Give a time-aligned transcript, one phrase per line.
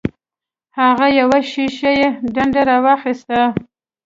[0.79, 3.39] هغه یوه شیشه یي ډنډه راواخیسته.